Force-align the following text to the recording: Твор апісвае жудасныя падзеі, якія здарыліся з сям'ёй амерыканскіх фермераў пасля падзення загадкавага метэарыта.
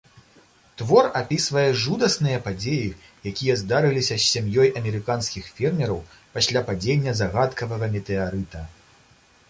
Твор 0.81 1.09
апісвае 1.19 1.65
жудасныя 1.81 2.37
падзеі, 2.45 2.87
якія 3.31 3.57
здарыліся 3.61 4.15
з 4.17 4.25
сям'ёй 4.31 4.73
амерыканскіх 4.81 5.53
фермераў 5.59 5.99
пасля 6.37 6.59
падзення 6.71 7.11
загадкавага 7.25 7.85
метэарыта. 7.97 8.69